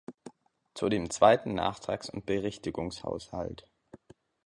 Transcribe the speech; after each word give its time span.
Zu 0.73 0.89
dem 0.89 1.11
zweiten 1.11 1.53
Nachtrags- 1.53 2.09
und 2.09 2.25
Berichtigungshaushalt. 2.25 3.69